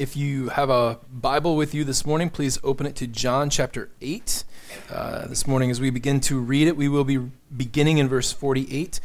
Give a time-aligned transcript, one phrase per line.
[0.00, 3.90] If you have a Bible with you this morning, please open it to John chapter
[4.00, 4.44] 8.
[4.90, 7.18] Uh, this morning, as we begin to read it, we will be
[7.54, 8.98] beginning in verse 48.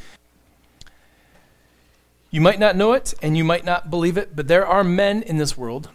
[2.31, 5.21] You might not know it and you might not believe it, but there are men
[5.21, 5.89] in this world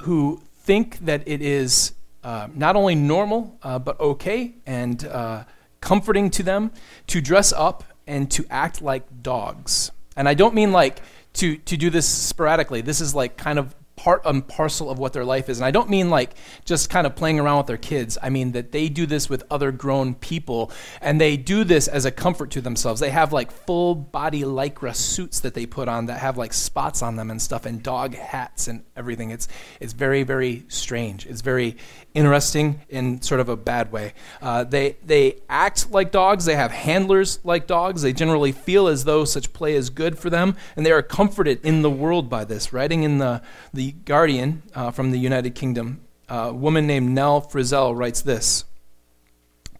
[0.00, 1.92] who think that it is
[2.24, 5.44] uh, not only normal, uh, but okay and uh,
[5.82, 6.70] comforting to them
[7.08, 9.90] to dress up and to act like dogs.
[10.16, 11.02] And I don't mean like
[11.34, 12.80] to, to do this sporadically.
[12.80, 13.74] This is like kind of
[14.06, 15.58] part and parcel of what their life is.
[15.58, 18.16] And I don't mean like just kind of playing around with their kids.
[18.22, 20.70] I mean that they do this with other grown people
[21.00, 23.00] and they do this as a comfort to themselves.
[23.00, 27.02] They have like full body lycra suits that they put on that have like spots
[27.02, 29.30] on them and stuff and dog hats and everything.
[29.30, 29.48] It's
[29.80, 31.26] it's very very strange.
[31.26, 31.76] It's very
[32.16, 34.14] interesting in sort of a bad way.
[34.40, 36.46] Uh, they they act like dogs.
[36.46, 38.02] They have handlers like dogs.
[38.02, 41.64] They generally feel as though such play is good for them, and they are comforted
[41.64, 42.72] in the world by this.
[42.72, 43.42] Writing in the
[43.72, 48.64] the Guardian uh, from the United Kingdom, a woman named Nell Frizzell writes this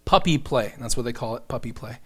[0.05, 1.99] Puppy play, that's what they call it, puppy play,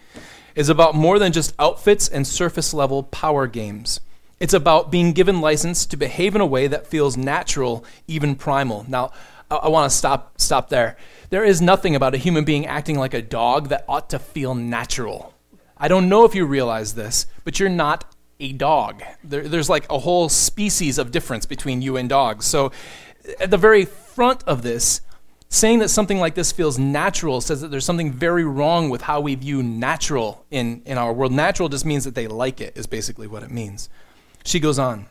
[0.54, 4.00] is about more than just outfits and surface level power games.
[4.40, 8.86] It's about being given license to behave in a way that feels natural, even primal.
[8.88, 9.12] Now,
[9.50, 10.96] I, I want to stop stop there.
[11.30, 14.54] There is nothing about a human being acting like a dog that ought to feel
[14.54, 15.34] natural.
[15.76, 18.04] I don't know if you realize this, but you're not
[18.38, 19.02] a dog.
[19.22, 22.46] There, there's like a whole species of difference between you and dogs.
[22.46, 22.72] So,
[23.38, 25.00] at the very front of this,
[25.48, 29.20] saying that something like this feels natural says that there's something very wrong with how
[29.20, 31.32] we view natural in, in our world.
[31.32, 33.88] Natural just means that they like it, is basically what it means.
[34.44, 35.06] She goes on,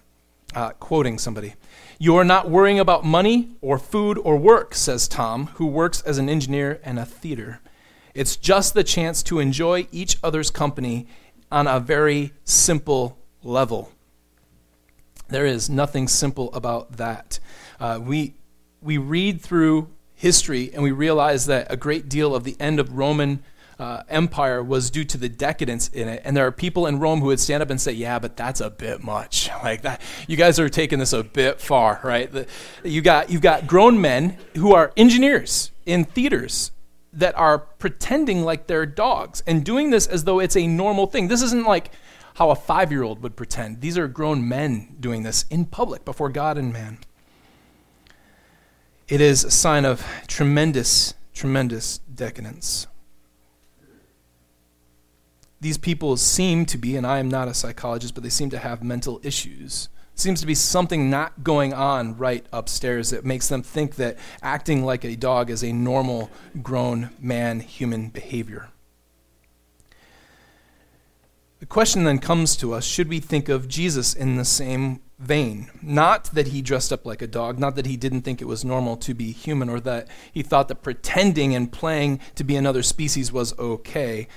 [0.55, 1.55] uh, quoting somebody.
[2.01, 6.17] You are not worrying about money or food or work, says Tom, who works as
[6.17, 7.59] an engineer and a theater.
[8.13, 11.07] It's just the chance to enjoy each other's company
[11.51, 13.91] on a very simple level.
[15.27, 17.41] There is nothing simple about that.
[17.81, 18.35] Uh, we,
[18.81, 22.97] we read through history and we realize that a great deal of the end of
[22.97, 23.43] Roman
[23.79, 26.21] uh, Empire was due to the decadence in it.
[26.25, 28.59] And there are people in Rome who would stand up and say, "Yeah, but that's
[28.61, 29.49] a bit much.
[29.63, 32.31] Like that, you guys are taking this a bit far, right?
[32.31, 32.47] The,
[32.83, 36.71] you got you've got grown men who are engineers in theaters
[37.11, 41.27] that are pretending like they're dogs and doing this as though it's a normal thing.
[41.27, 41.91] This isn't like
[42.35, 43.81] how a five year old would pretend.
[43.81, 46.99] These are grown men doing this in public before God and man.
[49.09, 52.87] It is a sign of tremendous, tremendous decadence.
[55.61, 58.59] These people seem to be, and I am not a psychologist, but they seem to
[58.59, 59.89] have mental issues.
[60.15, 64.83] Seems to be something not going on right upstairs that makes them think that acting
[64.83, 66.29] like a dog is a normal,
[66.61, 68.69] grown man human behavior.
[71.59, 75.69] The question then comes to us should we think of Jesus in the same vein?
[75.81, 78.63] Not that he dressed up like a dog, not that he didn't think it was
[78.63, 82.81] normal to be human, or that he thought that pretending and playing to be another
[82.81, 84.27] species was okay,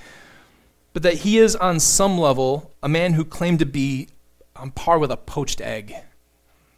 [0.93, 4.09] but that he is on some level a man who claimed to be
[4.57, 5.95] on par with a poached egg.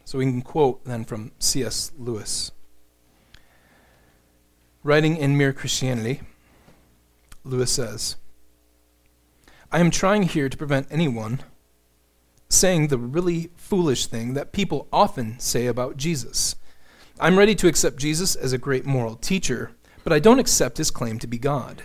[0.05, 1.91] So we can quote then from C.S.
[1.99, 2.53] Lewis.
[4.83, 6.21] Writing in Mere Christianity,
[7.43, 8.17] Lewis says,
[9.73, 11.41] I am trying here to prevent anyone
[12.49, 16.55] saying the really foolish thing that people often say about Jesus.
[17.19, 19.73] I'm ready to accept Jesus as a great moral teacher,
[20.05, 21.85] but I don't accept his claim to be God.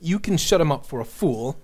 [0.00, 1.58] You can shut him up for a fool,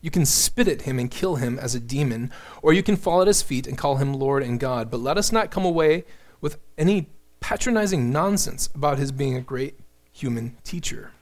[0.00, 2.30] you can spit at him and kill him as a demon,
[2.62, 4.90] or you can fall at his feet and call him Lord and God.
[4.90, 6.04] But let us not come away
[6.40, 7.08] with any
[7.40, 9.78] patronizing nonsense about his being a great
[10.12, 11.12] human teacher.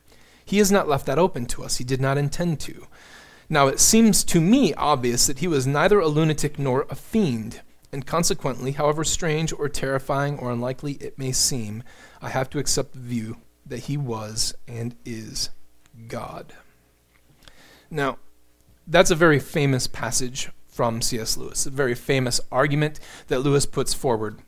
[0.44, 2.86] He has not left that open to us, he did not intend to.
[3.48, 7.62] Now, it seems to me obvious that he was neither a lunatic nor a fiend,
[7.92, 11.82] and consequently, however strange or terrifying or unlikely it may seem,
[12.20, 15.50] I have to accept the view that he was and is
[16.08, 16.54] God.
[17.90, 18.18] Now,
[18.86, 21.36] that's a very famous passage from C.S.
[21.36, 24.42] Lewis, a very famous argument that Lewis puts forward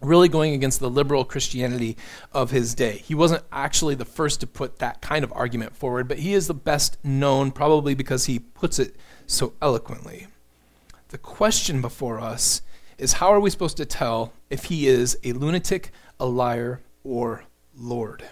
[0.00, 1.96] really going against the liberal Christianity
[2.32, 2.98] of his day.
[2.98, 6.48] He wasn't actually the first to put that kind of argument forward, but he is
[6.48, 8.96] the best known probably because he puts it
[9.26, 10.26] so eloquently.
[11.08, 12.62] The question before us
[12.98, 17.44] is how are we supposed to tell if he is a lunatic, a liar, or
[17.76, 18.24] Lord.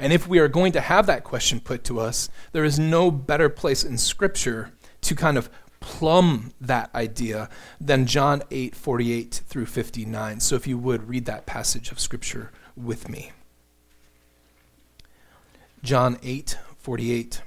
[0.00, 3.10] And if we are going to have that question put to us, there is no
[3.10, 5.50] better place in Scripture to kind of
[5.80, 10.40] plumb that idea than John 8 48 through 59.
[10.40, 13.32] So if you would read that passage of Scripture with me.
[15.82, 17.42] John 8 48.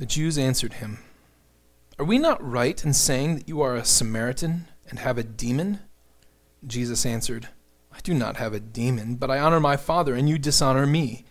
[0.00, 0.98] The Jews answered him,
[1.96, 5.78] Are we not right in saying that you are a Samaritan and have a demon?
[6.66, 7.48] Jesus answered,
[8.00, 11.26] I do not have a demon, but I honor my Father, and you dishonor me.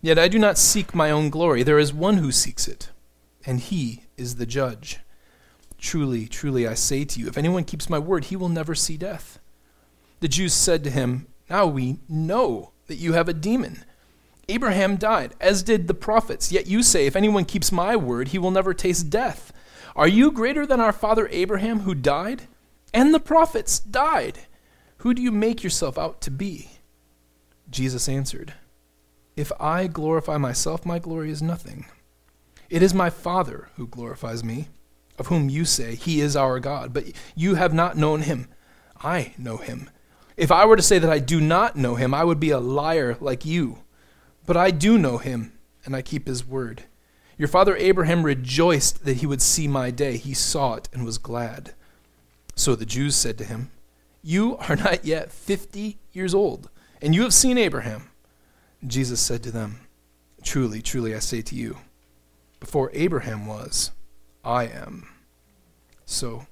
[0.00, 1.64] Yet I do not seek my own glory.
[1.64, 2.90] There is one who seeks it,
[3.44, 5.00] and he is the judge.
[5.76, 8.96] Truly, truly, I say to you, if anyone keeps my word, he will never see
[8.96, 9.40] death.
[10.20, 13.84] The Jews said to him, Now we know that you have a demon.
[14.48, 18.38] Abraham died, as did the prophets, yet you say, If anyone keeps my word, he
[18.38, 19.52] will never taste death.
[19.96, 22.42] Are you greater than our father Abraham, who died?
[22.92, 24.38] And the prophets died.
[25.04, 26.70] Who do you make yourself out to be?
[27.68, 28.54] Jesus answered,
[29.36, 31.84] If I glorify myself, my glory is nothing.
[32.70, 34.68] It is my Father who glorifies me,
[35.18, 37.04] of whom you say, He is our God, but
[37.36, 38.48] you have not known him.
[38.98, 39.90] I know him.
[40.38, 42.58] If I were to say that I do not know him, I would be a
[42.58, 43.80] liar like you.
[44.46, 45.52] But I do know him,
[45.84, 46.84] and I keep his word.
[47.36, 50.16] Your father Abraham rejoiced that he would see my day.
[50.16, 51.74] He saw it and was glad.
[52.56, 53.70] So the Jews said to him,
[54.24, 56.70] you are not yet 50 years old,
[57.02, 58.10] and you have seen Abraham.
[58.84, 59.80] Jesus said to them,
[60.42, 61.78] Truly, truly, I say to you,
[62.58, 63.90] before Abraham was,
[64.42, 65.08] I am.
[66.06, 66.46] So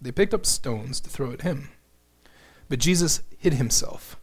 [0.00, 1.70] they picked up stones to throw at him.
[2.68, 4.16] But Jesus hid himself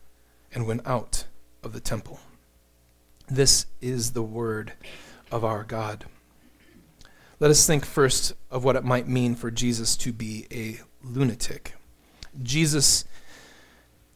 [0.54, 1.26] and went out
[1.64, 2.20] of the temple.
[3.28, 4.74] This is the word
[5.32, 6.06] of our God.
[7.40, 11.74] Let us think first of what it might mean for Jesus to be a lunatic.
[12.42, 13.06] Jesus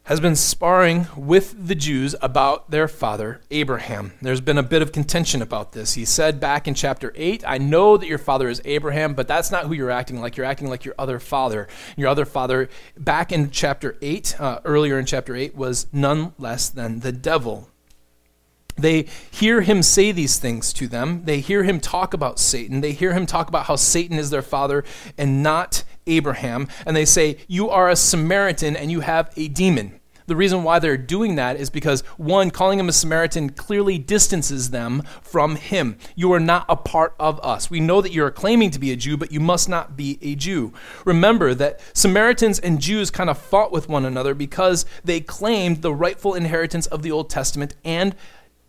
[0.10, 4.14] has been sparring with the Jews about their father, Abraham.
[4.24, 5.94] There's been a bit of contention about this.
[5.94, 9.52] He said back in chapter 8, I know that your father is Abraham, but that's
[9.52, 10.36] not who you're acting like.
[10.36, 11.68] You're acting like your other father.
[11.96, 16.70] Your other father, back in chapter 8, uh, earlier in chapter 8, was none less
[16.70, 17.70] than the devil.
[18.82, 21.24] They hear him say these things to them.
[21.26, 22.82] They hear him talk about Satan.
[22.82, 24.84] They hear him talk about how Satan is their father
[25.18, 26.68] and not Abraham.
[26.86, 30.00] And they say, You are a Samaritan and you have a demon.
[30.30, 34.70] The reason why they're doing that is because, one, calling him a Samaritan clearly distances
[34.70, 35.98] them from him.
[36.16, 37.72] You are not a part of us.
[37.72, 40.36] We know that you're claiming to be a Jew, but you must not be a
[40.36, 40.72] Jew.
[41.04, 45.96] Remember that Samaritans and Jews kind of fought with one another because they claimed the
[45.96, 48.16] rightful inheritance of the Old Testament and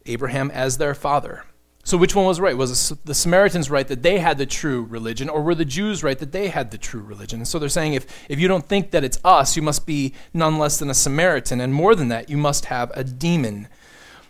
[0.07, 1.45] Abraham as their father.
[1.83, 2.57] So, which one was right?
[2.57, 6.19] Was the Samaritans right that they had the true religion, or were the Jews right
[6.19, 7.41] that they had the true religion?
[7.41, 10.13] And so they're saying if, if you don't think that it's us, you must be
[10.35, 13.67] none less than a Samaritan, and more than that, you must have a demon.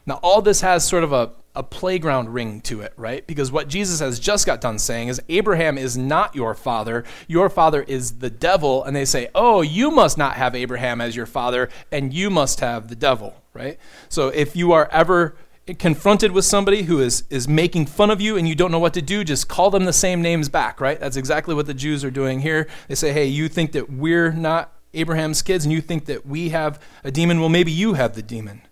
[0.07, 3.27] Now, all this has sort of a, a playground ring to it, right?
[3.27, 7.49] Because what Jesus has just got done saying is Abraham is not your father, your
[7.49, 8.85] father is the devil.
[8.85, 12.61] And they say, oh, you must not have Abraham as your father, and you must
[12.61, 13.79] have the devil, right?
[14.09, 15.35] So if you are ever
[15.79, 18.95] confronted with somebody who is, is making fun of you and you don't know what
[18.95, 20.99] to do, just call them the same names back, right?
[20.99, 22.69] That's exactly what the Jews are doing here.
[22.89, 26.49] They say, hey, you think that we're not Abraham's kids and you think that we
[26.51, 27.41] have a demon?
[27.41, 28.63] Well, maybe you have the demon.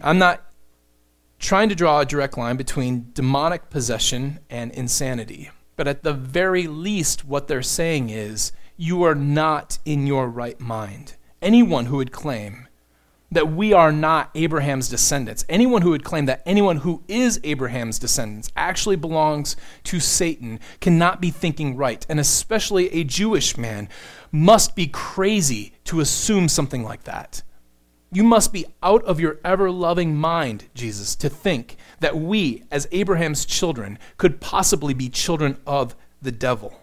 [0.00, 0.42] I'm not
[1.38, 5.50] trying to draw a direct line between demonic possession and insanity.
[5.76, 10.60] But at the very least, what they're saying is, you are not in your right
[10.60, 11.16] mind.
[11.42, 12.68] Anyone who would claim
[13.32, 15.44] that we are not Abraham's descendants.
[15.48, 21.20] Anyone who would claim that anyone who is Abraham's descendants actually belongs to Satan cannot
[21.20, 23.88] be thinking right, and especially a Jewish man
[24.32, 27.42] must be crazy to assume something like that.
[28.12, 32.88] You must be out of your ever loving mind, Jesus, to think that we, as
[32.90, 36.80] Abraham's children, could possibly be children of the devil.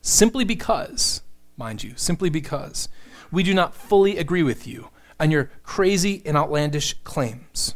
[0.00, 1.22] Simply because,
[1.56, 2.88] mind you, simply because
[3.34, 4.88] we do not fully agree with you
[5.18, 7.74] on your crazy and outlandish claims.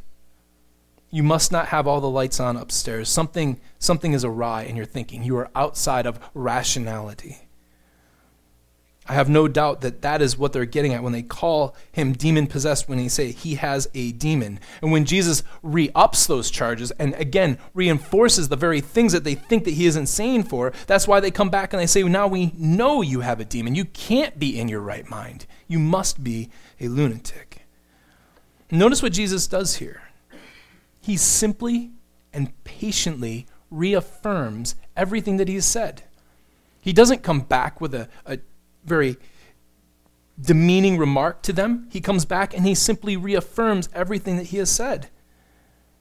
[1.10, 3.08] You must not have all the lights on upstairs.
[3.08, 5.24] Something, something is awry in your thinking.
[5.24, 7.47] You are outside of rationality.
[9.08, 12.12] I have no doubt that that is what they're getting at when they call him
[12.12, 14.60] demon possessed, when they say he has a demon.
[14.82, 19.34] And when Jesus re ups those charges and again reinforces the very things that they
[19.34, 22.26] think that he is insane for, that's why they come back and they say, Now
[22.26, 23.74] we know you have a demon.
[23.74, 25.46] You can't be in your right mind.
[25.66, 27.66] You must be a lunatic.
[28.70, 30.02] Notice what Jesus does here.
[31.00, 31.92] He simply
[32.34, 36.02] and patiently reaffirms everything that he has said.
[36.82, 38.38] He doesn't come back with a, a
[38.84, 39.16] very
[40.40, 41.88] demeaning remark to them.
[41.90, 45.08] He comes back and he simply reaffirms everything that he has said.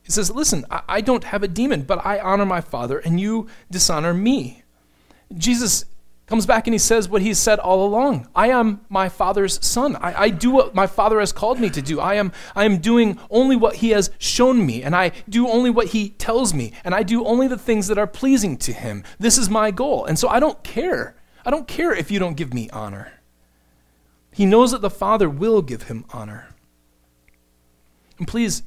[0.04, 3.20] He says, Listen, I, I don't have a demon, but I honor my Father, and
[3.20, 4.64] you dishonor me.
[5.36, 5.86] Jesus
[6.28, 9.96] comes back and he says what he's said all along I am my Father's son.
[9.98, 12.00] I, I, do what my Father has called me to do.
[12.00, 15.70] I am, I am doing only what he has shown me, and I do only
[15.70, 19.04] what he tells me, and I do only the things that are pleasing to him.
[19.20, 20.06] This is my goal.
[20.06, 21.17] And so I don't care.
[21.48, 23.13] I don't care if you don't give me honor.
[24.34, 26.50] He knows that the Father will give him honor.
[28.20, 28.63] And please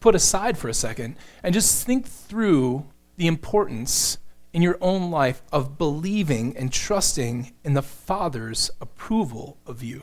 [0.00, 2.86] put aside for a second and just think through
[3.18, 4.18] the importance
[4.52, 10.02] in your own life of believing and trusting in the Father's approval of you.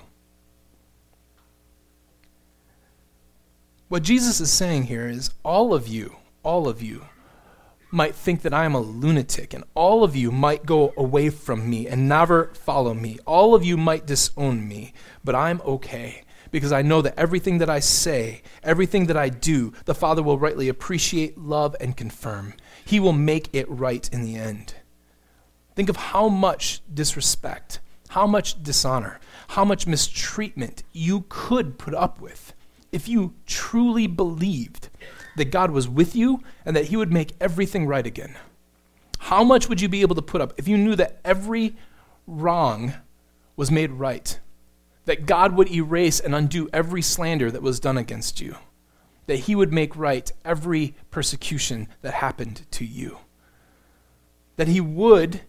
[3.89, 7.03] What Jesus is saying here is all of you, all of you,
[7.93, 11.69] might think that I am a lunatic, and all of you might go away from
[11.69, 13.19] me and never follow me.
[13.25, 17.69] All of you might disown me, but I'm okay because I know that everything that
[17.69, 22.53] I say, everything that I do, the Father will rightly appreciate, love, and confirm.
[22.85, 24.75] He will make it right in the end.
[25.75, 29.19] Think of how much disrespect, how much dishonor,
[29.49, 32.53] how much mistreatment you could put up with
[32.91, 34.89] if you truly believed
[35.35, 38.35] that God was with you and that He would make everything right again?
[39.19, 41.75] How much would you be able to put up if you knew that every
[42.27, 42.93] wrong
[43.55, 44.39] was made right?
[45.05, 48.57] That God would erase and undo every slander that was done against you?
[49.27, 53.19] That He would make right every persecution that happened to you?
[54.57, 55.41] That He would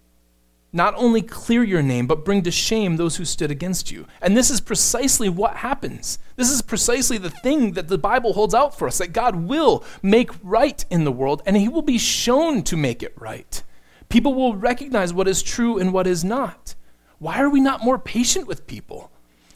[0.75, 4.07] not only clear your name, but bring to shame those who stood against you.
[4.21, 6.19] And this is precisely what happens.
[6.35, 9.85] This is precisely the thing that the Bible holds out for us that God will
[10.03, 13.63] make right in the world, and He will be shown to make it right.
[14.09, 16.75] People will recognize what is true and what is not.
[17.19, 19.13] Why are we not more patient with people?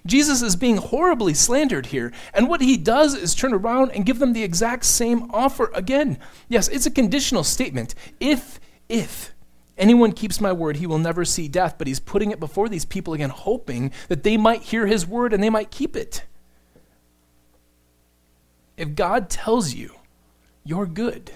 [0.06, 4.20] Jesus is being horribly slandered here, and what he does is turn around and give
[4.20, 6.18] them the exact same offer again.
[6.48, 7.96] Yes, it's a conditional statement.
[8.20, 9.34] If, if
[9.78, 11.76] Anyone keeps my word, he will never see death.
[11.78, 15.32] But he's putting it before these people again, hoping that they might hear his word
[15.32, 16.24] and they might keep it.
[18.76, 19.92] If God tells you
[20.64, 21.30] you're good,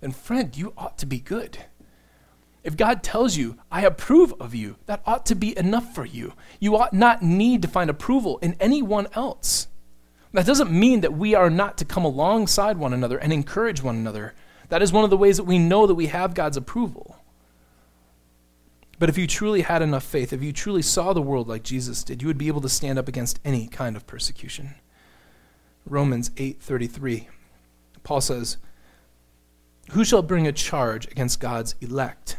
[0.00, 1.58] then friend, you ought to be good.
[2.62, 6.34] If God tells you, I approve of you, that ought to be enough for you.
[6.60, 9.68] You ought not need to find approval in anyone else.
[10.32, 13.96] That doesn't mean that we are not to come alongside one another and encourage one
[13.96, 14.34] another.
[14.68, 17.17] That is one of the ways that we know that we have God's approval.
[18.98, 22.02] But if you truly had enough faith, if you truly saw the world like Jesus
[22.02, 24.74] did, you would be able to stand up against any kind of persecution.
[25.86, 27.28] Romans 8:33.
[28.02, 28.56] Paul says,
[29.90, 32.38] "Who shall bring a charge against God's elect?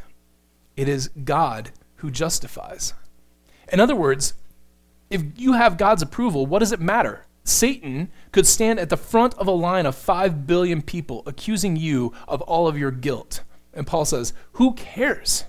[0.75, 2.93] It is God who justifies."
[3.71, 4.33] In other words,
[5.09, 7.25] if you have God's approval, what does it matter?
[7.43, 12.13] Satan could stand at the front of a line of 5 billion people accusing you
[12.27, 13.43] of all of your guilt.
[13.73, 15.45] And Paul says, "Who cares?"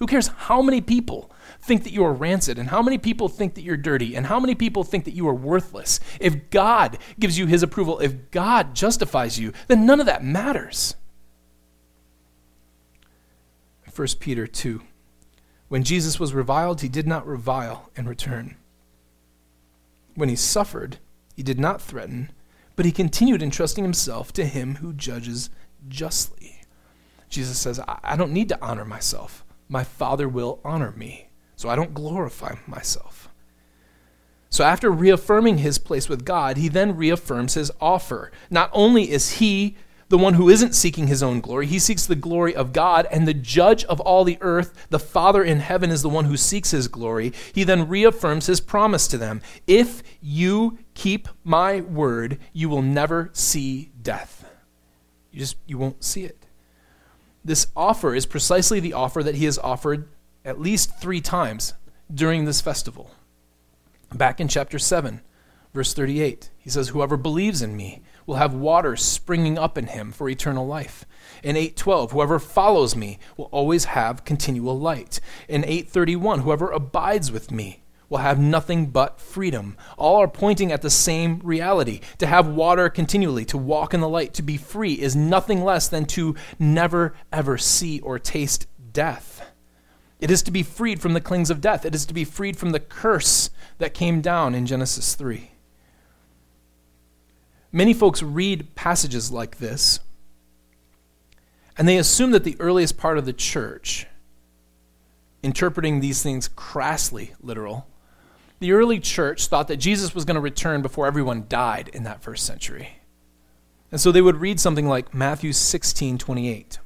[0.00, 1.30] Who cares how many people
[1.60, 4.40] think that you are rancid and how many people think that you're dirty and how
[4.40, 6.00] many people think that you are worthless?
[6.18, 10.96] If God gives you his approval, if God justifies you, then none of that matters.
[13.94, 14.80] 1 Peter 2.
[15.68, 18.56] When Jesus was reviled, he did not revile in return.
[20.14, 20.96] When he suffered,
[21.36, 22.30] he did not threaten,
[22.74, 25.50] but he continued entrusting himself to him who judges
[25.88, 26.62] justly.
[27.28, 31.28] Jesus says, I, don't need to honor myself my Father will honor me.
[31.56, 33.28] So I don't glorify myself.
[34.50, 38.32] So after reaffirming his place with God, he then reaffirms his offer.
[38.50, 39.76] Not only is he
[40.08, 43.28] the one who isn't seeking his own glory, he seeks the glory of God, and
[43.28, 46.72] the judge of all the earth, the Father in heaven, is the one who seeks
[46.72, 47.32] his glory.
[47.54, 53.30] He then reaffirms his promise to them If you keep my word, you will never
[53.32, 54.50] see death.
[55.30, 56.39] You just you won't see it.
[57.44, 60.08] This offer is precisely the offer that he has offered
[60.44, 61.74] at least three times
[62.12, 63.12] during this festival.
[64.12, 65.20] Back in chapter 7,
[65.72, 70.12] verse 38, he says, Whoever believes in me will have water springing up in him
[70.12, 71.04] for eternal life.
[71.42, 75.20] In 8:12, whoever follows me will always have continual light.
[75.48, 79.76] In 8:31, whoever abides with me will have nothing but freedom.
[79.96, 82.00] All are pointing at the same reality.
[82.18, 85.88] To have water continually, to walk in the light, to be free is nothing less
[85.88, 89.46] than to never, ever see or taste death.
[90.18, 91.86] It is to be freed from the clings of death.
[91.86, 93.48] It is to be freed from the curse
[93.78, 95.52] that came down in Genesis 3.
[97.72, 100.00] Many folks read passages like this,
[101.78, 104.06] and they assume that the earliest part of the church
[105.42, 107.86] interpreting these things crassly literal,
[108.60, 112.22] the early church thought that Jesus was going to return before everyone died in that
[112.22, 113.00] first century.
[113.90, 116.78] And so they would read something like Matthew 16 28,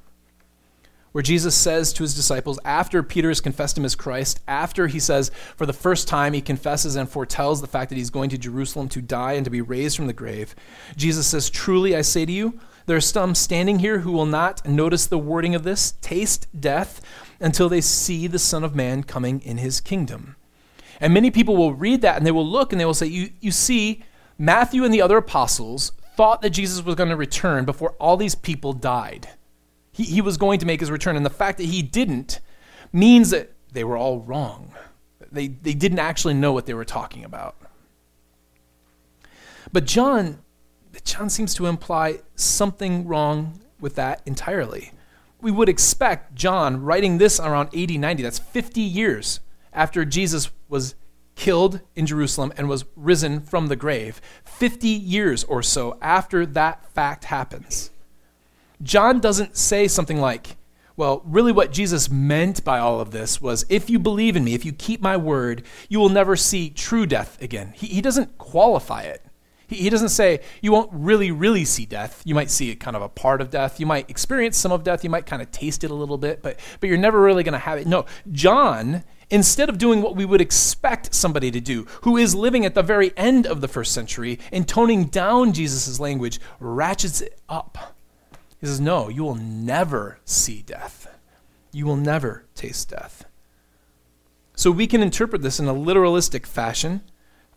[1.12, 5.00] where Jesus says to his disciples, after Peter has confessed him as Christ, after he
[5.00, 8.38] says, for the first time, he confesses and foretells the fact that he's going to
[8.38, 10.54] Jerusalem to die and to be raised from the grave,
[10.97, 14.66] Jesus says, Truly I say to you, there are some standing here who will not
[14.66, 17.00] notice the wording of this, taste death,
[17.40, 20.37] until they see the Son of Man coming in his kingdom.
[21.05, 23.29] And many people will read that and they will look and they will say, You,
[23.39, 24.03] you see,
[24.39, 28.35] Matthew and the other apostles thought that Jesus was going to return before all these
[28.35, 29.29] people died.
[29.93, 31.15] He, he was going to make his return.
[31.15, 32.41] And the fact that he didn't
[32.91, 34.73] means that they were all wrong.
[35.31, 37.57] They, they didn't actually know what they were talking about.
[39.71, 40.39] But John,
[41.05, 44.93] John seems to imply something wrong with that entirely.
[45.43, 49.41] We would expect John writing this around 80, 90, that's 50 years
[49.75, 50.97] after Jesus was
[51.37, 56.93] killed in Jerusalem and was risen from the grave, 50 years or so after that
[56.93, 57.93] fact happens.
[58.83, 60.57] John doesn't say something like,
[60.97, 64.54] well, really, what Jesus meant by all of this was if you believe in me,
[64.54, 67.73] if you keep my word, you will never see true death again.
[67.76, 69.25] He, he doesn't qualify it.
[69.69, 72.21] He, he doesn't say you won't really, really see death.
[72.25, 73.78] You might see kind of a part of death.
[73.78, 75.04] You might experience some of death.
[75.04, 77.52] You might kind of taste it a little bit, but, but you're never really going
[77.52, 77.87] to have it.
[77.87, 79.04] No, John
[79.35, 82.83] instead of doing what we would expect somebody to do, who is living at the
[82.85, 87.97] very end of the first century and toning down Jesus' language, ratchets it up.
[88.61, 91.09] He says, No, you will never see death.
[91.73, 93.25] You will never taste death.
[94.55, 97.03] So we can interpret this in a literalistic fashion,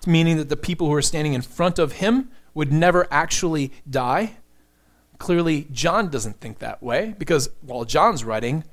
[0.07, 4.37] meaning that the people who are standing in front of him would never actually die.
[5.19, 8.63] Clearly, John doesn't think that way because while John's writing,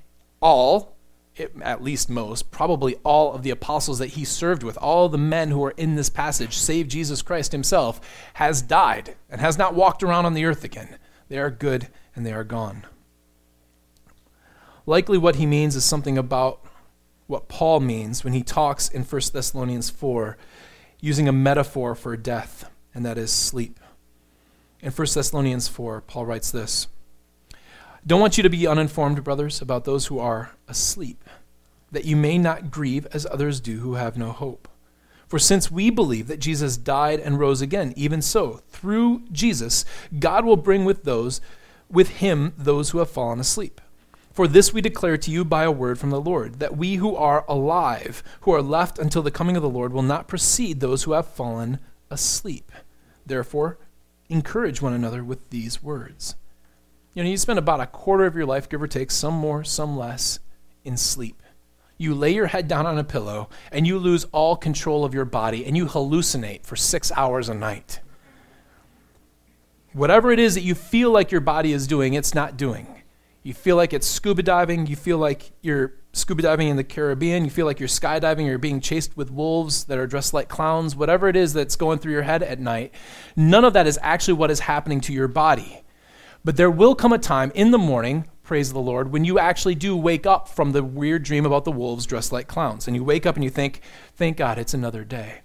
[0.41, 0.94] all
[1.63, 5.51] at least most, probably all of the apostles that he served with, all the men
[5.51, 8.01] who are in this passage, save Jesus Christ himself,
[8.35, 10.97] has died and has not walked around on the earth again.
[11.29, 12.85] They are good and they are gone.
[14.87, 16.61] Likely what he means is something about
[17.27, 20.37] what Paul means when he talks in 1 Thessalonians 4
[21.01, 23.81] using a metaphor for death, and that is sleep.
[24.81, 26.87] In 1 Thessalonians 4, Paul writes this
[28.07, 31.24] don't want you to be uninformed, brothers, about those who are asleep,
[31.95, 34.69] that you may not grieve as others do who have no hope.
[35.27, 39.85] For since we believe that Jesus died and rose again, even so, through Jesus,
[40.19, 41.41] God will bring with those
[41.91, 43.81] with him those who have fallen asleep.
[44.33, 47.15] For this we declare to you by a word from the Lord, that we who
[47.15, 51.05] are alive, who are left until the coming of the Lord, will not precede those
[51.05, 51.79] who have fallen
[52.11, 52.73] asleep.
[53.25, 53.79] Therefore,
[54.29, 56.35] encourage one another with these words.
[57.15, 59.63] You know, you spend about a quarter of your life, give or take, some more,
[59.63, 60.41] some less,
[60.85, 61.41] in sleep.
[62.05, 65.25] You lay your head down on a pillow and you lose all control of your
[65.25, 68.01] body and you hallucinate for six hours a night.
[69.95, 72.87] Whatever it is that you feel like your body is doing, it's not doing.
[73.43, 77.43] You feel like it's scuba diving, you feel like you're scuba diving in the Caribbean,
[77.43, 80.95] you feel like you're skydiving, you're being chased with wolves that are dressed like clowns,
[80.95, 82.95] whatever it is that's going through your head at night,
[83.35, 85.83] none of that is actually what is happening to your body.
[86.45, 89.75] But there will come a time in the morning, praise the Lord, when you actually
[89.75, 92.87] do wake up from the weird dream about the wolves dressed like clowns.
[92.87, 93.81] And you wake up and you think,
[94.15, 95.41] thank God it's another day.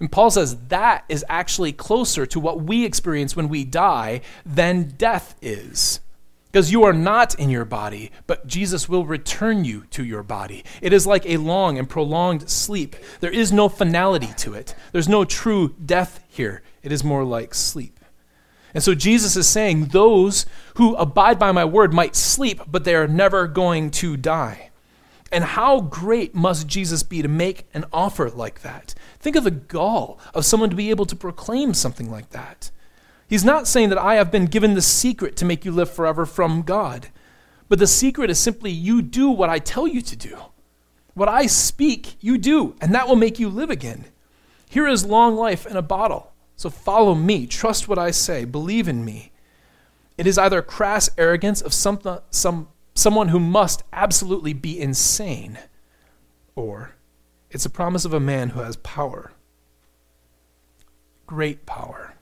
[0.00, 4.94] And Paul says that is actually closer to what we experience when we die than
[4.96, 6.00] death is.
[6.46, 10.64] Because you are not in your body, but Jesus will return you to your body.
[10.80, 12.94] It is like a long and prolonged sleep.
[13.18, 16.62] There is no finality to it, there's no true death here.
[16.84, 17.98] It is more like sleep.
[18.74, 22.96] And so Jesus is saying, Those who abide by my word might sleep, but they
[22.96, 24.70] are never going to die.
[25.30, 28.94] And how great must Jesus be to make an offer like that?
[29.20, 32.70] Think of the gall of someone to be able to proclaim something like that.
[33.28, 36.26] He's not saying that I have been given the secret to make you live forever
[36.26, 37.08] from God,
[37.68, 40.36] but the secret is simply you do what I tell you to do.
[41.14, 44.06] What I speak, you do, and that will make you live again.
[44.68, 46.33] Here is long life in a bottle.
[46.56, 49.32] So follow me, trust what I say, believe in me.
[50.16, 55.58] It is either crass arrogance of some, some, someone who must absolutely be insane,
[56.54, 56.94] or
[57.50, 59.32] it's a promise of a man who has power.
[61.26, 62.14] Great power.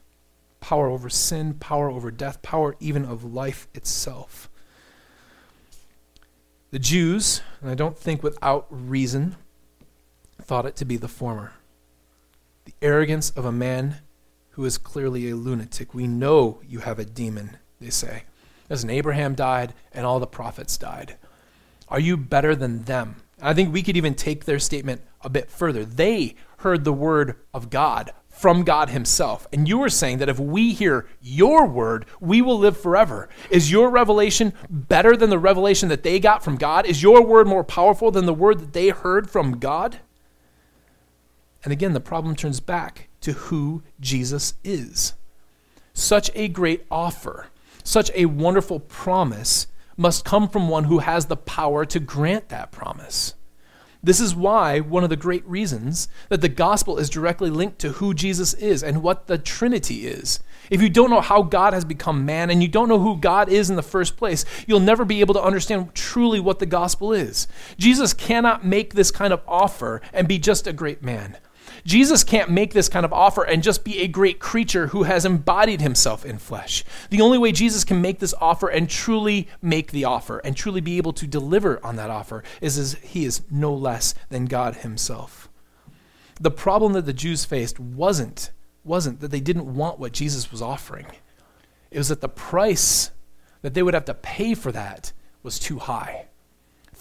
[0.60, 4.48] Power over sin, power over death, power even of life itself.
[6.70, 9.36] The Jews, and I don't think without reason,
[10.40, 11.52] thought it to be the former.
[12.64, 13.96] The arrogance of a man
[14.52, 15.94] who is clearly a lunatic.
[15.94, 18.24] We know you have a demon, they say.
[18.70, 21.16] As Abraham died and all the prophets died.
[21.88, 23.16] Are you better than them?
[23.40, 25.84] I think we could even take their statement a bit further.
[25.84, 29.46] They heard the word of God from God Himself.
[29.52, 33.28] And you are saying that if we hear your word, we will live forever.
[33.50, 36.86] Is your revelation better than the revelation that they got from God?
[36.86, 39.98] Is your word more powerful than the word that they heard from God?
[41.64, 45.14] And again, the problem turns back to who Jesus is.
[45.94, 47.48] Such a great offer,
[47.84, 52.72] such a wonderful promise must come from one who has the power to grant that
[52.72, 53.34] promise.
[54.04, 57.92] This is why one of the great reasons that the gospel is directly linked to
[57.92, 60.40] who Jesus is and what the Trinity is.
[60.70, 63.48] If you don't know how God has become man and you don't know who God
[63.48, 67.12] is in the first place, you'll never be able to understand truly what the gospel
[67.12, 67.46] is.
[67.78, 71.36] Jesus cannot make this kind of offer and be just a great man.
[71.84, 75.24] Jesus can't make this kind of offer and just be a great creature who has
[75.24, 76.84] embodied himself in flesh.
[77.10, 80.80] The only way Jesus can make this offer and truly make the offer and truly
[80.80, 84.76] be able to deliver on that offer is as he is no less than God
[84.76, 85.48] himself.
[86.40, 88.50] The problem that the Jews faced wasn't
[88.84, 91.06] wasn't that they didn't want what Jesus was offering.
[91.92, 93.12] It was that the price
[93.60, 95.12] that they would have to pay for that
[95.44, 96.26] was too high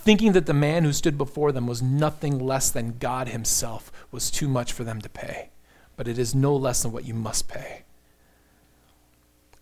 [0.01, 4.31] thinking that the man who stood before them was nothing less than God Himself was
[4.31, 5.49] too much for them to pay.
[5.95, 7.83] But it is no less than what you must pay.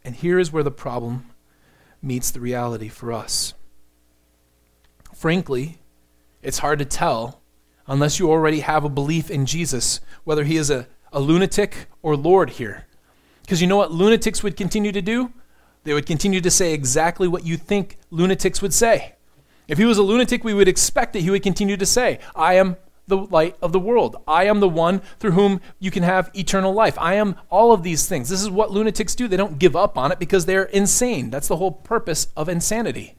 [0.03, 1.25] And here is where the problem
[2.01, 3.53] meets the reality for us.
[5.13, 5.79] Frankly,
[6.41, 7.41] it's hard to tell
[7.87, 12.15] unless you already have a belief in Jesus whether he is a, a lunatic or
[12.15, 12.85] Lord here.
[13.41, 15.33] Because you know what lunatics would continue to do?
[15.83, 19.15] They would continue to say exactly what you think lunatics would say.
[19.69, 22.55] If he was a lunatic, we would expect that he would continue to say, I
[22.55, 24.17] am the light of the world.
[24.27, 26.97] I am the one through whom you can have eternal life.
[26.99, 28.29] I am all of these things.
[28.29, 29.27] This is what lunatics do.
[29.27, 31.29] They don't give up on it because they're insane.
[31.29, 33.15] That's the whole purpose of insanity.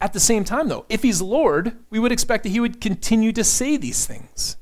[0.00, 3.32] At the same time, though, if he's Lord, we would expect that he would continue
[3.32, 4.56] to say these things.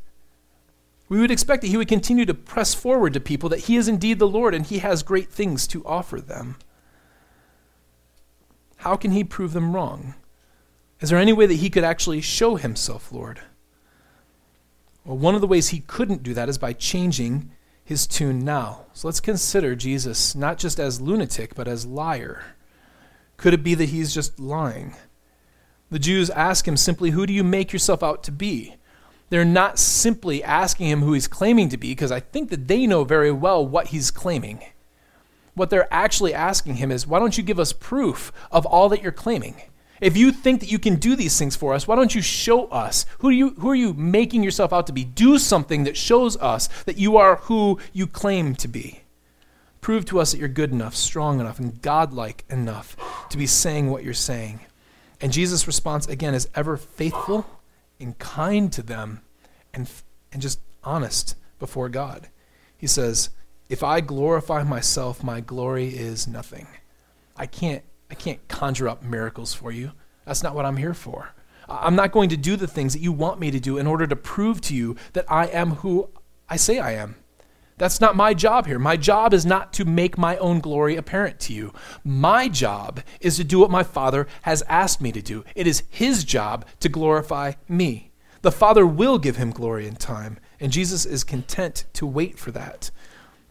[1.08, 3.88] We would expect that he would continue to press forward to people that he is
[3.88, 6.56] indeed the Lord and he has great things to offer them.
[8.78, 10.14] How can he prove them wrong?
[11.00, 13.40] Is there any way that he could actually show himself Lord?
[15.04, 17.50] Well, one of the ways he couldn't do that is by changing
[17.82, 18.86] his tune now.
[18.92, 22.54] So let's consider Jesus not just as lunatic, but as liar.
[23.36, 24.94] Could it be that he's just lying?
[25.90, 28.76] The Jews ask him simply, Who do you make yourself out to be?
[29.30, 32.86] They're not simply asking him who he's claiming to be, because I think that they
[32.86, 34.62] know very well what he's claiming.
[35.54, 39.02] What they're actually asking him is, Why don't you give us proof of all that
[39.02, 39.62] you're claiming?
[40.00, 42.66] If you think that you can do these things for us, why don't you show
[42.68, 43.04] us?
[43.18, 45.04] Who are you, who are you making yourself out to be?
[45.04, 49.00] Do something that shows us that you are who you claim to be.
[49.80, 52.96] Prove to us that you're good enough, strong enough, and godlike enough
[53.30, 54.60] to be saying what you're saying.
[55.20, 57.46] And Jesus' response, again, is ever faithful
[57.98, 59.20] and kind to them
[59.74, 59.90] and,
[60.32, 62.28] and just honest before God.
[62.76, 63.30] He says,
[63.68, 66.66] If I glorify myself, my glory is nothing.
[67.36, 69.92] I can't I can't conjure up miracles for you.
[70.24, 71.34] That's not what I'm here for.
[71.68, 74.06] I'm not going to do the things that you want me to do in order
[74.06, 76.10] to prove to you that I am who
[76.48, 77.16] I say I am.
[77.78, 78.78] That's not my job here.
[78.78, 81.72] My job is not to make my own glory apparent to you.
[82.04, 85.44] My job is to do what my Father has asked me to do.
[85.54, 88.10] It is His job to glorify me.
[88.42, 92.50] The Father will give Him glory in time, and Jesus is content to wait for
[92.50, 92.90] that.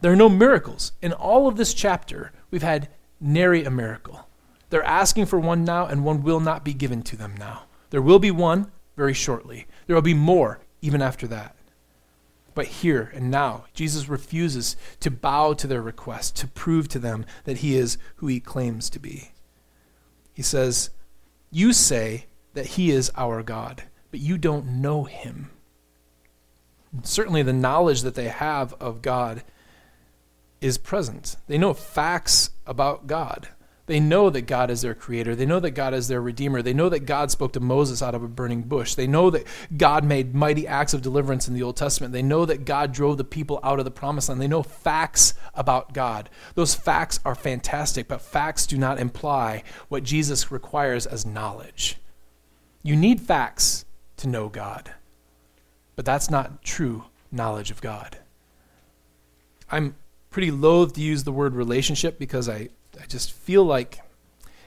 [0.00, 0.92] There are no miracles.
[1.02, 2.88] In all of this chapter, we've had
[3.20, 4.28] nary a miracle.
[4.70, 7.64] They're asking for one now, and one will not be given to them now.
[7.90, 9.66] There will be one very shortly.
[9.86, 11.56] There will be more even after that.
[12.54, 17.24] But here and now, Jesus refuses to bow to their request, to prove to them
[17.44, 19.32] that he is who he claims to be.
[20.32, 20.90] He says,
[21.50, 25.50] You say that he is our God, but you don't know him.
[27.02, 29.44] Certainly, the knowledge that they have of God
[30.60, 31.36] is present.
[31.46, 33.48] They know facts about God.
[33.86, 35.34] They know that God is their creator.
[35.34, 36.62] They know that God is their redeemer.
[36.62, 38.94] They know that God spoke to Moses out of a burning bush.
[38.94, 42.12] They know that God made mighty acts of deliverance in the Old Testament.
[42.12, 44.40] They know that God drove the people out of the promised land.
[44.40, 46.30] They know facts about God.
[46.54, 51.96] Those facts are fantastic, but facts do not imply what Jesus requires as knowledge.
[52.82, 53.84] You need facts
[54.18, 54.92] to know God,
[55.96, 58.18] but that's not true knowledge of God.
[59.70, 59.96] I'm
[60.30, 62.68] pretty loath to use the word relationship because I
[63.00, 64.00] I just feel like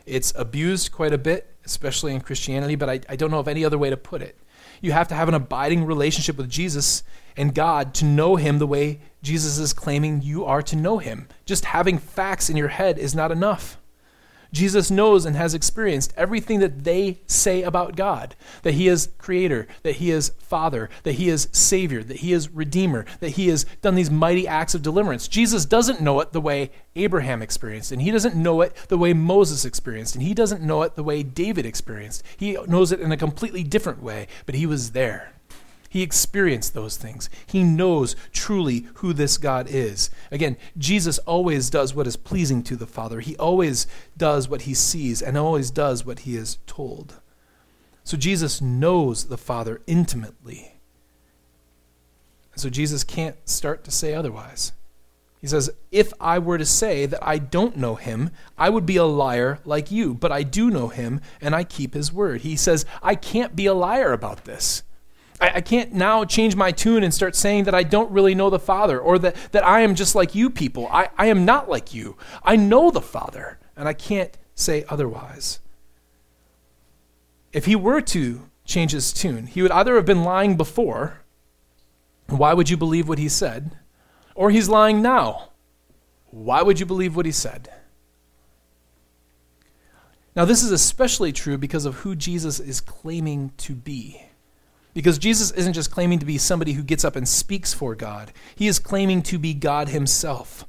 [0.06, 3.63] it's abused quite a bit, especially in Christianity, but I, I don't know of any
[3.63, 4.38] other way to put it.
[4.82, 7.04] You have to have an abiding relationship with Jesus
[7.38, 11.30] and God to know Him the way Jesus is claiming you are to know Him.
[11.46, 13.78] Just having facts in your head is not enough.
[14.54, 19.68] Jesus knows and has experienced everything that they say about God that He is Creator,
[19.82, 23.66] that He is Father, that He is Savior, that He is Redeemer, that He has
[23.82, 25.28] done these mighty acts of deliverance.
[25.28, 29.13] Jesus doesn't know it the way Abraham experienced, and He doesn't know it the way
[29.13, 32.24] Moses experienced, and He doesn't know it the way David experienced.
[32.38, 35.34] He knows it in a completely different way, but He was there.
[35.93, 37.29] He experienced those things.
[37.45, 40.10] He knows truly who this God is.
[40.32, 43.19] Again, Jesus always does what is pleasing to the Father.
[43.19, 43.86] He always
[44.17, 47.21] does what he sees and always does what he is told.
[48.03, 50.77] So Jesus knows the Father intimately.
[52.53, 54.71] And So Jesus can't start to say otherwise.
[55.41, 58.97] He says, If I were to say that I don't know him, I would be
[58.97, 62.41] a liar like you, but I do know him and I keep his word.
[62.41, 64.82] He says, I can't be a liar about this.
[65.39, 68.50] I, I, can't now change my tune and start saying that I don't really know
[68.50, 70.88] the Father or that, that I am just like you people.
[70.91, 72.17] I, I am not like you.
[72.43, 75.60] I know the Father, and I can't say otherwise.
[77.52, 81.22] If he were to change his tune, he would either have been lying before,
[82.28, 83.78] why would you believe what he said?
[84.36, 85.50] Or he's lying now.
[86.32, 87.69] Why would you believe what he said?
[90.36, 94.24] Now, this is especially true because of who Jesus is claiming to be.
[94.93, 98.32] Because Jesus isn't just claiming to be somebody who gets up and speaks for God,
[98.56, 100.65] he is claiming to be God himself.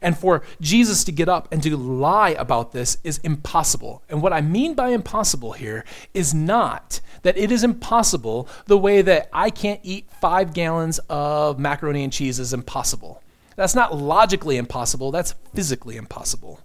[0.00, 4.02] And for Jesus to get up and to lie about this is impossible.
[4.08, 9.02] And what I mean by impossible here is not that it is impossible the way
[9.02, 13.22] that I can't eat five gallons of macaroni and cheese is impossible.
[13.56, 16.60] That's not logically impossible, that's physically impossible.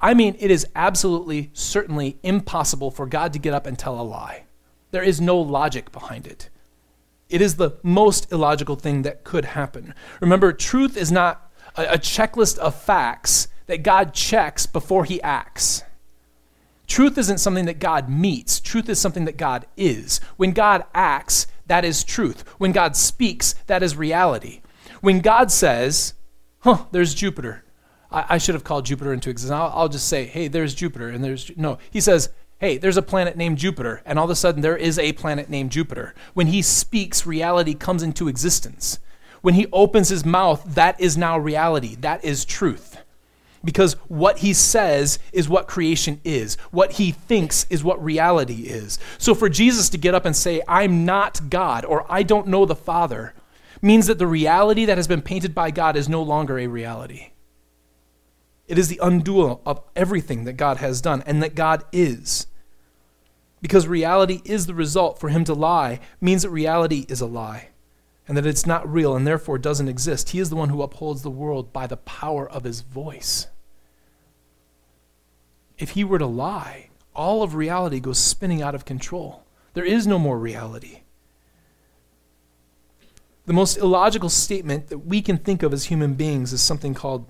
[0.00, 4.02] I mean, it is absolutely, certainly impossible for God to get up and tell a
[4.02, 4.45] lie.
[4.96, 6.48] There is no logic behind it.
[7.28, 9.92] It is the most illogical thing that could happen.
[10.22, 15.82] Remember, truth is not a, a checklist of facts that God checks before he acts.
[16.86, 18.58] Truth isn't something that God meets.
[18.58, 20.18] Truth is something that God is.
[20.38, 22.42] When God acts, that is truth.
[22.56, 24.62] When God speaks, that is reality.
[25.02, 26.14] When God says,
[26.60, 27.66] huh, there's Jupiter.
[28.10, 29.60] I, should have called Jupiter into existence.
[29.60, 31.10] I'll, just say, hey, there's Jupiter.
[31.10, 34.36] And there's, no, he says, hey, there's a planet named Jupiter, and all of a
[34.36, 36.14] sudden there is a planet named Jupiter.
[36.34, 38.98] When he speaks, reality comes into existence.
[39.42, 41.96] When he opens his mouth, that is now reality.
[41.96, 42.98] That is truth.
[43.62, 46.56] Because what he says is what creation is.
[46.70, 48.98] What he thinks is what reality is.
[49.18, 52.64] So for Jesus to get up and say, I'm not God, or I don't know
[52.64, 53.34] the Father,
[53.82, 57.30] means that the reality that has been painted by God is no longer a reality.
[58.68, 62.46] It is the undoing of everything that God has done and that God is.
[63.62, 65.18] Because reality is the result.
[65.18, 67.68] For him to lie means that reality is a lie
[68.28, 70.30] and that it's not real and therefore doesn't exist.
[70.30, 73.46] He is the one who upholds the world by the power of his voice.
[75.78, 79.44] If he were to lie, all of reality goes spinning out of control.
[79.74, 81.00] There is no more reality.
[83.46, 87.26] The most illogical statement that we can think of as human beings is something called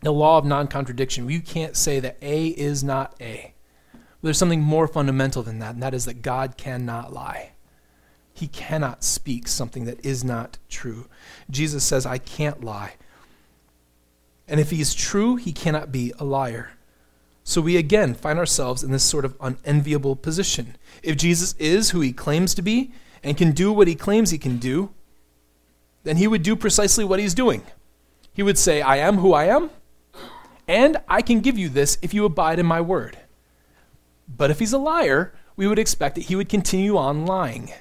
[0.00, 1.28] the law of non contradiction.
[1.28, 3.54] You can't say that A is not A.
[4.22, 7.52] There's something more fundamental than that, and that is that God cannot lie.
[8.32, 11.06] He cannot speak something that is not true.
[11.50, 12.94] Jesus says, I can't lie.
[14.46, 16.72] And if he is true, he cannot be a liar.
[17.44, 20.76] So we again find ourselves in this sort of unenviable position.
[21.02, 24.38] If Jesus is who he claims to be and can do what he claims he
[24.38, 24.90] can do,
[26.04, 27.62] then he would do precisely what he's doing.
[28.32, 29.70] He would say, I am who I am,
[30.68, 33.18] and I can give you this if you abide in my word.
[34.28, 37.72] But if he's a liar, we would expect that he would continue on lying.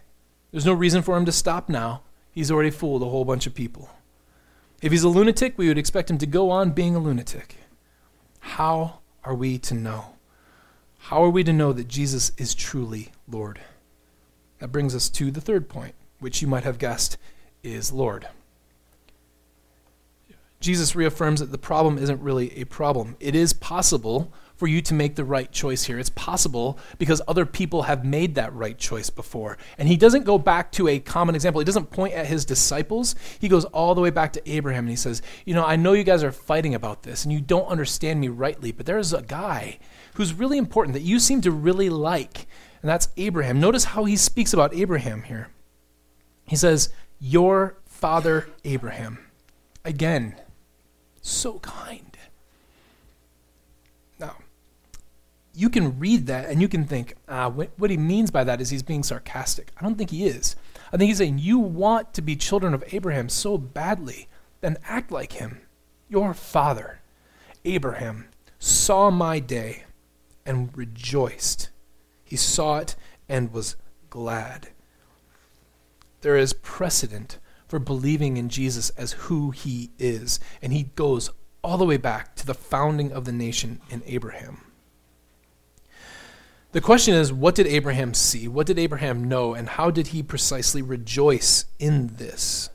[0.52, 2.02] There's no reason for him to stop now.
[2.32, 3.90] He's already fooled a whole bunch of people.
[4.82, 7.56] If he's a lunatic, we would expect him to go on being a lunatic.
[8.40, 10.14] How are we to know?
[11.00, 13.60] How are we to know that Jesus is truly Lord?
[14.60, 17.18] That brings us to the third point, which you might have guessed
[17.64, 18.28] is Lord.
[20.60, 23.16] Jesus reaffirms that the problem isn't really a problem.
[23.20, 26.00] It is possible for you to make the right choice here.
[26.00, 29.58] It's possible because other people have made that right choice before.
[29.78, 31.62] And he doesn't go back to a common example.
[31.62, 33.14] He doesn't point at his disciples.
[33.40, 35.94] He goes all the way back to Abraham and he says, You know, I know
[35.94, 39.22] you guys are fighting about this and you don't understand me rightly, but there's a
[39.22, 39.78] guy
[40.16, 42.48] who's really important that you seem to really like,
[42.82, 43.60] and that's Abraham.
[43.60, 45.50] Notice how he speaks about Abraham here.
[46.46, 46.90] He says,
[47.20, 49.20] Your father Abraham.
[49.86, 50.36] Again,
[51.28, 52.18] so kind.
[54.20, 54.38] Now,
[55.54, 58.62] you can read that and you can think, ah, what, what he means by that
[58.62, 59.72] is he's being sarcastic.
[59.78, 60.56] I don't think he is.
[60.92, 64.28] I think he's saying, you want to be children of Abraham so badly,
[64.62, 65.62] then act like him.
[66.10, 67.02] Your father,
[67.66, 69.84] Abraham, saw my day
[70.46, 71.70] and rejoiced.
[72.24, 72.96] He saw it
[73.28, 73.76] and was
[74.10, 74.70] glad.
[76.22, 81.30] There is precedent for believing in Jesus as who he is, and he goes
[81.64, 84.62] all the way back to the founding of the nation in Abraham.
[86.72, 88.48] The question is what did Abraham see?
[88.48, 89.54] What did Abraham know?
[89.54, 92.70] And how did he precisely rejoice in this?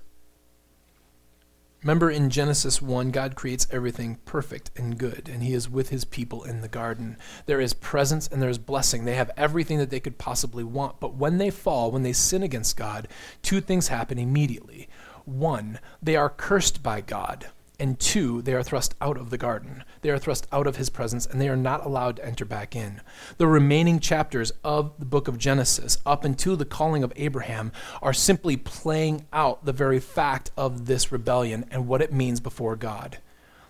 [1.82, 6.04] Remember in Genesis 1, God creates everything perfect and good, and He is with His
[6.04, 7.16] people in the garden.
[7.46, 9.04] There is presence and there is blessing.
[9.04, 11.00] They have everything that they could possibly want.
[11.00, 13.08] But when they fall, when they sin against God,
[13.42, 14.88] two things happen immediately.
[15.24, 17.48] One, they are cursed by God
[17.82, 19.82] and two, they are thrust out of the garden.
[20.02, 22.76] They are thrust out of his presence, and they are not allowed to enter back
[22.76, 23.00] in.
[23.38, 28.12] The remaining chapters of the book of Genesis, up until the calling of Abraham, are
[28.12, 33.18] simply playing out the very fact of this rebellion and what it means before God.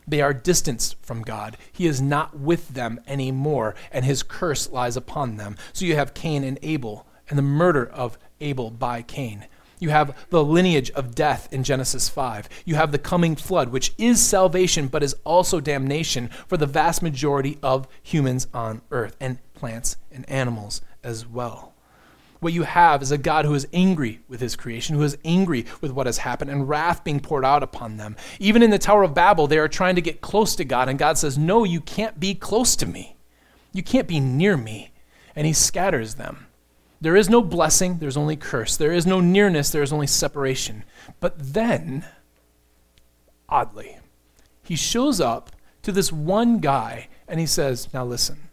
[0.06, 1.56] They are distanced from God.
[1.72, 5.56] He is not with them anymore, and his curse lies upon them.
[5.72, 9.46] So you have Cain and Abel, and the murder of Abel by Cain.
[9.82, 12.48] You have the lineage of death in Genesis 5.
[12.64, 17.02] You have the coming flood, which is salvation, but is also damnation for the vast
[17.02, 21.74] majority of humans on earth, and plants and animals as well.
[22.38, 25.66] What you have is a God who is angry with his creation, who is angry
[25.80, 28.14] with what has happened, and wrath being poured out upon them.
[28.38, 30.96] Even in the Tower of Babel, they are trying to get close to God, and
[30.96, 33.16] God says, No, you can't be close to me.
[33.72, 34.92] You can't be near me.
[35.34, 36.46] And he scatters them.
[37.02, 38.76] There is no blessing, there's only curse.
[38.76, 40.84] There is no nearness, there is only separation.
[41.18, 42.06] But then,
[43.48, 43.98] oddly,
[44.62, 45.50] he shows up
[45.82, 48.48] to this one guy and he says, Now listen,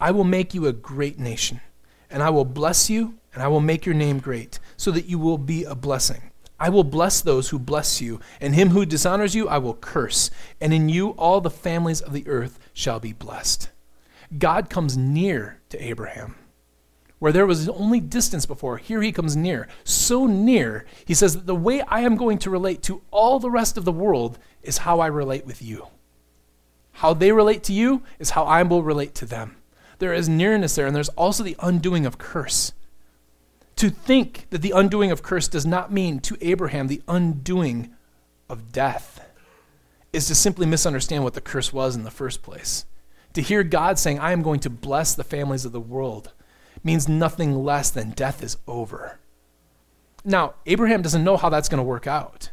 [0.00, 1.60] I will make you a great nation,
[2.08, 5.18] and I will bless you, and I will make your name great, so that you
[5.18, 6.30] will be a blessing.
[6.58, 10.30] I will bless those who bless you, and him who dishonors you I will curse,
[10.58, 13.68] and in you all the families of the earth shall be blessed.
[14.38, 16.36] God comes near to Abraham
[17.18, 19.68] where there was only distance before, here he comes near.
[19.84, 23.50] So near, he says that the way I am going to relate to all the
[23.50, 25.86] rest of the world is how I relate with you.
[26.92, 29.56] How they relate to you is how I will relate to them.
[29.98, 32.72] There is nearness there, and there's also the undoing of curse.
[33.76, 37.94] To think that the undoing of curse does not mean to Abraham the undoing
[38.48, 39.20] of death
[40.12, 42.86] is to simply misunderstand what the curse was in the first place.
[43.34, 46.32] To hear God saying, I am going to bless the families of the world
[46.86, 49.18] means nothing less than death is over.
[50.24, 52.50] Now, Abraham doesn't know how that's going to work out.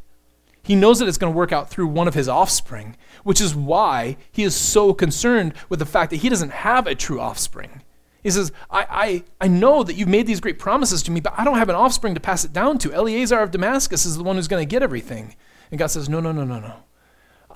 [0.64, 3.56] He knows that it's going to work out through one of his offspring, which is
[3.56, 7.82] why he is so concerned with the fact that he doesn't have a true offspring.
[8.24, 11.34] He says, I, I, I know that you've made these great promises to me, but
[11.38, 12.94] I don't have an offspring to pass it down to.
[12.94, 15.36] Eleazar of Damascus is the one who's going to get everything.
[15.70, 16.76] And God says, No, no, no, no, no.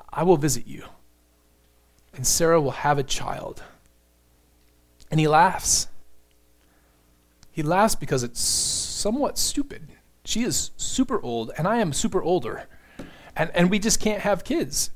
[0.09, 0.83] I will visit you.
[2.13, 3.63] And Sarah will have a child.
[5.09, 5.87] And he laughs.
[7.57, 9.87] He laughs because it's somewhat stupid.
[10.23, 12.67] She is super old, and I am super older.
[13.35, 14.91] And, and we just can't have kids.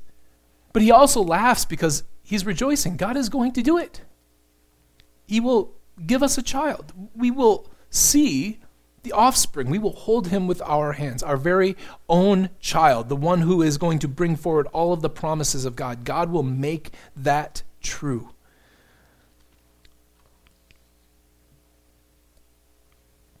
[0.72, 2.96] But he also laughs because he's rejoicing.
[2.96, 4.02] God is going to do it.
[5.26, 5.72] He will
[6.06, 6.92] give us a child.
[7.16, 8.60] We will see
[9.02, 9.68] the offspring.
[9.68, 11.76] We will hold him with our hands, our very
[12.08, 15.74] own child, the one who is going to bring forward all of the promises of
[15.74, 16.04] God.
[16.04, 18.31] God will make that true.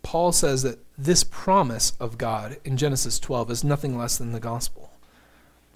[0.02, 4.40] Paul says that this promise of God in Genesis 12 is nothing less than the
[4.40, 4.90] gospel.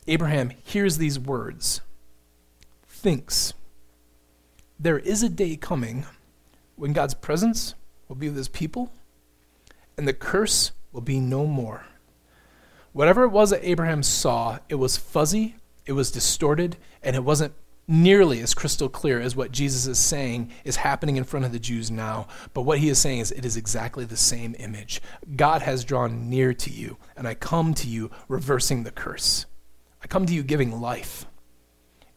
[0.06, 1.80] Abraham hears these words,
[2.86, 3.54] thinks,
[4.78, 6.06] there is a day coming
[6.76, 7.74] when God's presence
[8.08, 8.92] will be with his people,
[9.96, 11.86] and the curse will be no more.
[12.92, 17.54] Whatever it was that Abraham saw, it was fuzzy, it was distorted, and it wasn't
[17.88, 21.58] nearly as crystal clear as what Jesus is saying is happening in front of the
[21.58, 22.26] Jews now.
[22.52, 25.00] But what he is saying is it is exactly the same image.
[25.36, 29.46] God has drawn near to you, and I come to you reversing the curse.
[30.02, 31.26] I come to you giving life.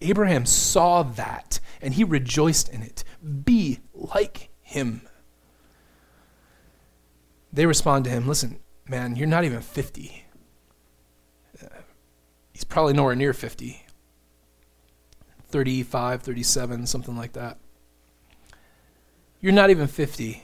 [0.01, 3.03] Abraham saw that, and he rejoiced in it.
[3.43, 5.01] Be like him.
[7.51, 10.26] They respond to him Listen, man, you're not even 50.
[11.61, 11.67] Uh,
[12.53, 13.86] he's probably nowhere near 50.
[15.50, 17.58] 35, 37, something like that.
[19.41, 20.43] You're not even 50.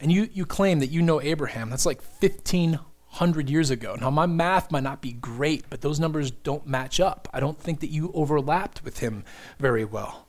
[0.00, 1.70] And you, you claim that you know Abraham.
[1.70, 3.96] That's like 1,500 years ago.
[4.00, 7.28] Now, my math might not be great, but those numbers don't match up.
[7.32, 9.24] I don't think that you overlapped with him
[9.58, 10.26] very well.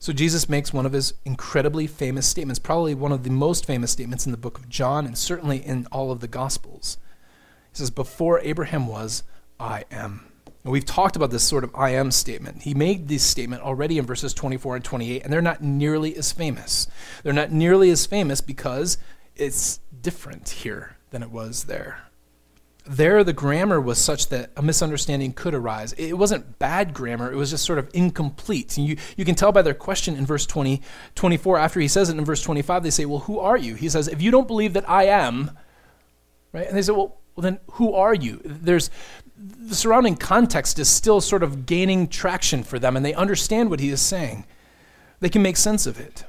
[0.00, 3.90] So, Jesus makes one of his incredibly famous statements, probably one of the most famous
[3.90, 6.98] statements in the book of John and certainly in all of the Gospels.
[7.72, 9.24] He says, Before Abraham was,
[9.58, 10.27] I am.
[10.68, 12.60] And we've talked about this sort of I am statement.
[12.60, 16.30] He made this statement already in verses 24 and 28, and they're not nearly as
[16.30, 16.88] famous.
[17.22, 18.98] They're not nearly as famous because
[19.34, 22.02] it's different here than it was there.
[22.86, 25.94] There, the grammar was such that a misunderstanding could arise.
[25.94, 28.76] It wasn't bad grammar, it was just sort of incomplete.
[28.76, 30.82] And you, you can tell by their question in verse 20,
[31.14, 31.56] 24.
[31.56, 33.74] After he says it in verse 25, they say, Well, who are you?
[33.74, 35.50] He says, If you don't believe that I am,
[36.52, 36.66] right?
[36.66, 38.42] And they say, Well, well then who are you?
[38.44, 38.90] There's
[39.38, 43.80] the surrounding context is still sort of gaining traction for them, and they understand what
[43.80, 44.44] he is saying.
[45.20, 46.24] They can make sense of it.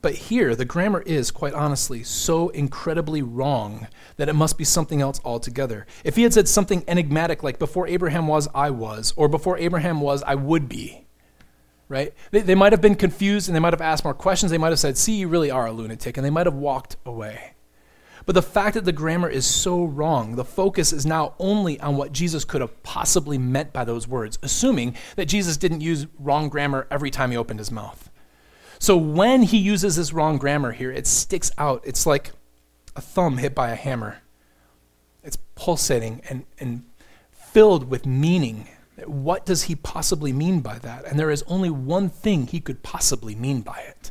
[0.00, 5.00] But here, the grammar is, quite honestly, so incredibly wrong that it must be something
[5.00, 5.86] else altogether.
[6.04, 10.02] If he had said something enigmatic like, before Abraham was, I was, or before Abraham
[10.02, 11.06] was, I would be,
[11.88, 12.12] right?
[12.32, 14.52] They, they might have been confused and they might have asked more questions.
[14.52, 16.96] They might have said, See, you really are a lunatic, and they might have walked
[17.06, 17.53] away.
[18.26, 21.96] But the fact that the grammar is so wrong, the focus is now only on
[21.96, 26.48] what Jesus could have possibly meant by those words, assuming that Jesus didn't use wrong
[26.48, 28.10] grammar every time he opened his mouth.
[28.78, 31.82] So when he uses this wrong grammar here, it sticks out.
[31.84, 32.32] It's like
[32.96, 34.18] a thumb hit by a hammer.
[35.22, 36.84] It's pulsating and, and
[37.30, 38.68] filled with meaning.
[39.06, 41.04] What does he possibly mean by that?
[41.04, 44.10] And there is only one thing he could possibly mean by it.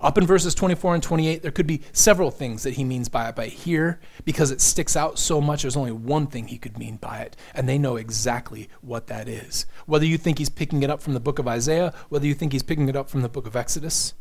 [0.00, 3.28] Up in verses 24 and 28, there could be several things that he means by
[3.28, 6.78] it, but here, because it sticks out so much, there's only one thing he could
[6.78, 9.66] mean by it, and they know exactly what that is.
[9.86, 12.52] Whether you think he's picking it up from the book of Isaiah, whether you think
[12.52, 14.14] he's picking it up from the book of Exodus,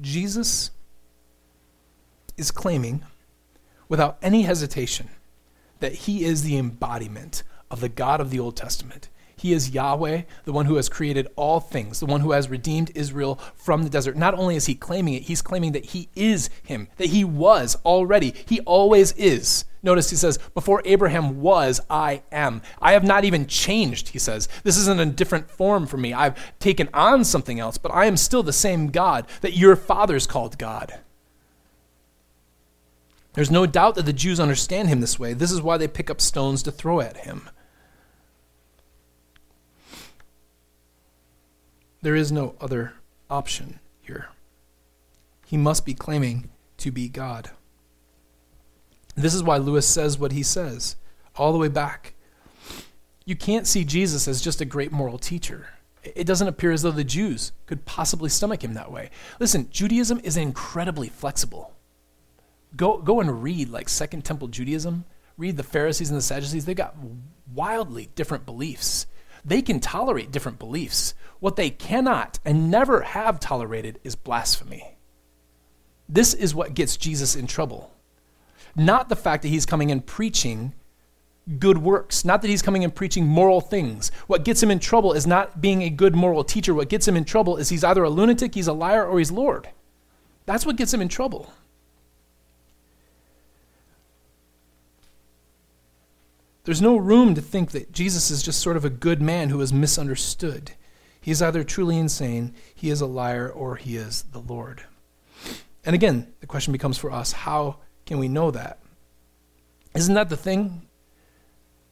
[0.00, 0.70] Jesus
[2.38, 3.04] is claiming,
[3.88, 5.10] without any hesitation,
[5.80, 9.10] that he is the embodiment of the God of the Old Testament.
[9.42, 12.92] He is Yahweh, the one who has created all things, the one who has redeemed
[12.94, 14.16] Israel from the desert.
[14.16, 17.76] Not only is he claiming it, he's claiming that he is him, that he was
[17.84, 18.34] already.
[18.46, 19.64] He always is.
[19.82, 22.62] Notice he says, Before Abraham was, I am.
[22.80, 24.48] I have not even changed, he says.
[24.62, 26.12] This isn't a different form for me.
[26.12, 30.28] I've taken on something else, but I am still the same God that your fathers
[30.28, 31.00] called God.
[33.32, 35.32] There's no doubt that the Jews understand him this way.
[35.32, 37.50] This is why they pick up stones to throw at him.
[42.02, 42.94] There is no other
[43.30, 44.28] option here.
[45.46, 47.50] He must be claiming to be God.
[49.14, 50.96] This is why Lewis says what he says,
[51.36, 52.14] all the way back.
[53.24, 55.68] You can't see Jesus as just a great moral teacher.
[56.02, 59.10] It doesn't appear as though the Jews could possibly stomach him that way.
[59.38, 61.72] Listen, Judaism is incredibly flexible.
[62.76, 65.04] Go, go and read like Second Temple Judaism.
[65.38, 66.64] Read the Pharisees and the Sadducees.
[66.64, 66.96] They've got
[67.54, 69.06] wildly different beliefs.
[69.44, 71.14] They can tolerate different beliefs.
[71.42, 74.96] What they cannot and never have tolerated is blasphemy.
[76.08, 77.92] This is what gets Jesus in trouble.
[78.76, 80.72] Not the fact that he's coming and preaching
[81.58, 84.12] good works, not that he's coming and preaching moral things.
[84.28, 86.74] What gets him in trouble is not being a good moral teacher.
[86.74, 89.32] What gets him in trouble is he's either a lunatic, he's a liar, or he's
[89.32, 89.68] Lord.
[90.46, 91.52] That's what gets him in trouble.
[96.62, 99.60] There's no room to think that Jesus is just sort of a good man who
[99.60, 100.74] is misunderstood.
[101.22, 104.82] He is either truly insane, he is a liar, or he is the Lord.
[105.84, 108.80] And again, the question becomes for us how can we know that?
[109.94, 110.88] Isn't that the thing?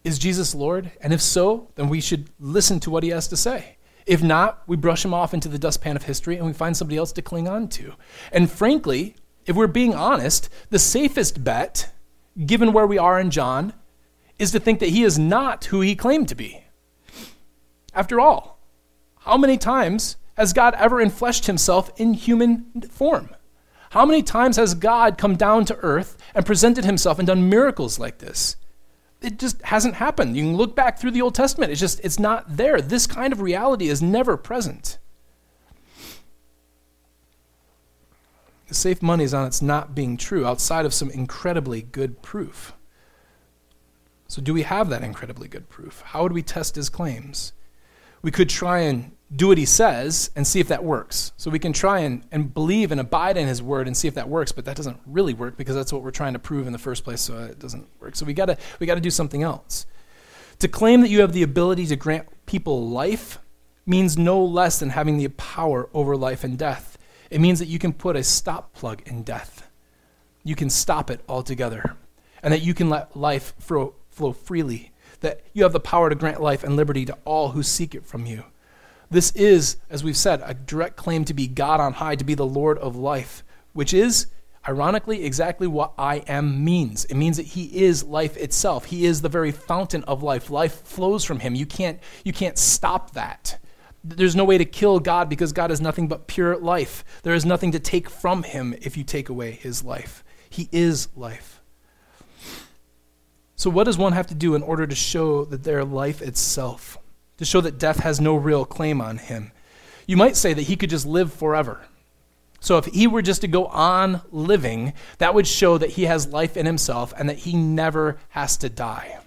[0.02, 0.90] Is Jesus Lord?
[1.00, 3.76] And if so, then we should listen to what he has to say.
[4.06, 6.96] If not, we brush him off into the dustpan of history and we find somebody
[6.96, 7.94] else to cling on to.
[8.32, 9.14] And frankly,
[9.46, 11.92] if we're being honest, the safest bet,
[12.46, 13.74] given where we are in John,
[14.38, 16.64] is to think that he is not who he claimed to be.
[17.94, 18.59] After all,
[19.30, 23.30] how many times has God ever enfleshed himself in human form?
[23.90, 27.96] How many times has God come down to earth and presented himself and done miracles
[27.96, 28.56] like this?
[29.22, 30.36] It just hasn't happened.
[30.36, 31.70] You can look back through the Old Testament.
[31.70, 32.80] It's just, it's not there.
[32.80, 34.98] This kind of reality is never present.
[38.66, 42.72] The safe money is on its not being true outside of some incredibly good proof.
[44.26, 46.02] So, do we have that incredibly good proof?
[46.06, 47.52] How would we test his claims?
[48.22, 51.32] We could try and do what he says and see if that works.
[51.36, 54.14] So we can try and, and believe and abide in his word and see if
[54.14, 56.72] that works, but that doesn't really work because that's what we're trying to prove in
[56.72, 58.16] the first place, so it doesn't work.
[58.16, 59.86] So we gotta we gotta do something else.
[60.58, 63.38] To claim that you have the ability to grant people life
[63.86, 66.98] means no less than having the power over life and death.
[67.30, 69.68] It means that you can put a stop plug in death.
[70.42, 71.96] You can stop it altogether.
[72.42, 76.14] And that you can let life flow, flow freely, that you have the power to
[76.14, 78.44] grant life and liberty to all who seek it from you.
[79.10, 82.34] This is, as we've said, a direct claim to be God on high, to be
[82.34, 83.42] the Lord of life,
[83.72, 84.26] which is
[84.68, 87.06] Ironically, exactly what I am means.
[87.06, 88.84] It means that he is life itself.
[88.84, 90.50] He is the very fountain of life.
[90.50, 91.54] Life flows from him.
[91.54, 93.58] You can't, you can't stop that.
[94.04, 97.04] There's no way to kill God because God is nothing but pure life.
[97.22, 100.22] There is nothing to take from him if you take away his life.
[100.50, 101.62] He is life.
[103.56, 106.96] So, what does one have to do in order to show that they're life itself?
[107.40, 109.52] To show that death has no real claim on him?
[110.06, 111.80] You might say that he could just live forever.
[112.60, 116.34] So if he were just to go on living, that would show that he has
[116.34, 119.20] life in himself and that he never has to die.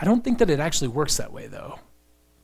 [0.00, 1.78] I don't think that it actually works that way, though.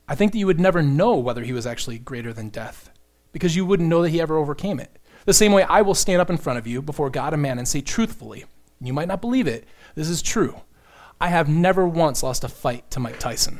[0.07, 2.91] I think that you would never know whether he was actually greater than death
[3.31, 4.99] because you wouldn't know that he ever overcame it.
[5.25, 7.57] The same way I will stand up in front of you before God and man
[7.57, 8.45] and say truthfully,
[8.79, 10.61] you might not believe it, this is true.
[11.19, 13.59] I have never once lost a fight to Mike Tyson.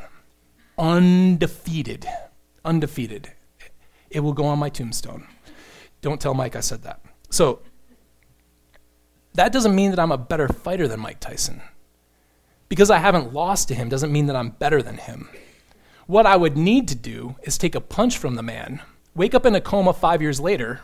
[0.77, 2.07] Undefeated.
[2.63, 3.31] Undefeated.
[4.09, 5.27] It will go on my tombstone.
[6.01, 7.01] Don't tell Mike I said that.
[7.29, 7.61] So,
[9.33, 11.61] that doesn't mean that I'm a better fighter than Mike Tyson.
[12.67, 15.29] Because I haven't lost to him doesn't mean that I'm better than him.
[16.07, 18.81] What I would need to do is take a punch from the man,
[19.15, 20.81] wake up in a coma five years later,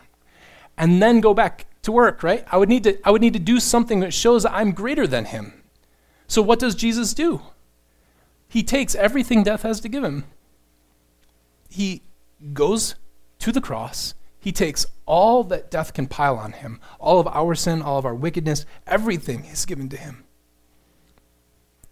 [0.78, 2.46] and then go back to work, right?
[2.52, 5.08] I would need to, I would need to do something that shows that I'm greater
[5.08, 5.54] than him.
[6.28, 7.42] So, what does Jesus do?
[8.48, 10.26] He takes everything death has to give him.
[11.70, 12.04] He
[12.54, 12.96] goes
[13.40, 14.14] to the cross
[14.48, 18.06] he takes all that death can pile on him, all of our sin, all of
[18.06, 20.24] our wickedness, everything is given to him.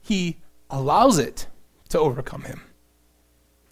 [0.01, 0.37] He
[0.69, 1.47] allows it
[1.89, 2.61] to overcome him.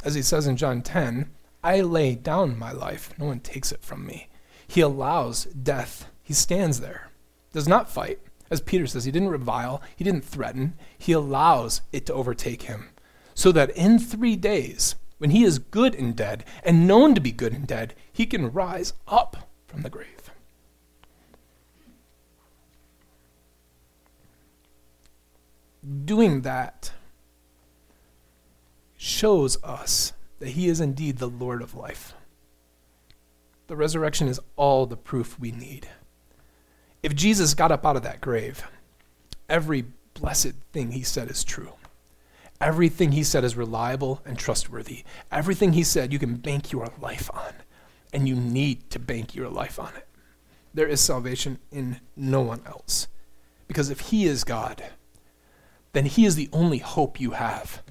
[0.03, 1.29] As he says in John 10,
[1.63, 4.27] I lay down my life, no one takes it from me.
[4.67, 6.07] He allows death.
[6.21, 7.09] He stands there,
[7.53, 8.19] does not fight.
[8.49, 10.73] As Peter says, he didn't revile, he didn't threaten.
[10.97, 12.89] He allows it to overtake him.
[13.33, 17.31] So that in three days, when he is good and dead, and known to be
[17.31, 20.31] good and dead, he can rise up from the grave.
[26.05, 26.91] Doing that
[28.95, 32.13] shows us that he is indeed the Lord of life.
[33.67, 35.87] The resurrection is all the proof we need.
[37.03, 38.63] If Jesus got up out of that grave,
[39.49, 41.73] every blessed thing he said is true.
[42.61, 45.03] Everything he said is reliable and trustworthy.
[45.29, 47.53] Everything he said you can bank your life on,
[48.13, 50.07] and you need to bank your life on it.
[50.73, 53.09] There is salvation in no one else.
[53.67, 54.81] Because if he is God,
[55.91, 57.83] then he is the only hope you have.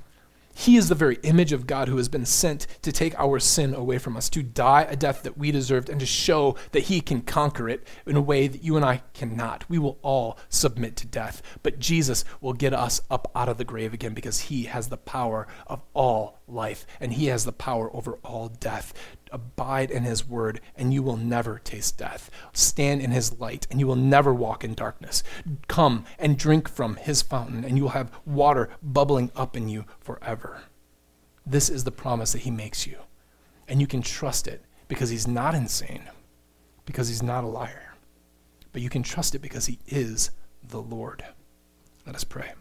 [0.54, 3.74] He is the very image of God who has been sent to take our sin
[3.74, 7.00] away from us, to die a death that we deserved, and to show that He
[7.00, 9.68] can conquer it in a way that you and I cannot.
[9.68, 13.64] We will all submit to death, but Jesus will get us up out of the
[13.64, 17.94] grave again because He has the power of all life, and He has the power
[17.94, 18.92] over all death.
[19.32, 22.30] Abide in his word, and you will never taste death.
[22.52, 25.24] Stand in his light, and you will never walk in darkness.
[25.68, 29.86] Come and drink from his fountain, and you will have water bubbling up in you
[30.00, 30.64] forever.
[31.46, 32.98] This is the promise that he makes you.
[33.66, 36.02] And you can trust it because he's not insane,
[36.84, 37.94] because he's not a liar.
[38.72, 40.30] But you can trust it because he is
[40.62, 41.24] the Lord.
[42.06, 42.52] Let us pray.